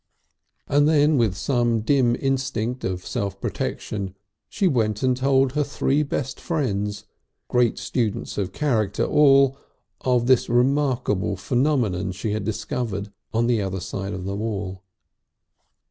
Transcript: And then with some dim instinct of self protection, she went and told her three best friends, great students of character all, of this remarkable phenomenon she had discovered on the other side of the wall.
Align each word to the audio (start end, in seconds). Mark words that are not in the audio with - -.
And 0.67 0.87
then 0.89 1.19
with 1.19 1.35
some 1.35 1.81
dim 1.81 2.15
instinct 2.19 2.83
of 2.83 3.05
self 3.05 3.39
protection, 3.39 4.15
she 4.49 4.67
went 4.67 5.03
and 5.03 5.15
told 5.15 5.51
her 5.51 5.63
three 5.63 6.01
best 6.01 6.39
friends, 6.39 7.05
great 7.49 7.77
students 7.77 8.35
of 8.39 8.51
character 8.51 9.03
all, 9.05 9.57
of 10.03 10.25
this 10.25 10.49
remarkable 10.49 11.35
phenomenon 11.35 12.13
she 12.13 12.31
had 12.31 12.43
discovered 12.43 13.11
on 13.31 13.45
the 13.45 13.61
other 13.61 13.79
side 13.79 14.13
of 14.13 14.25
the 14.25 14.35
wall. 14.35 14.81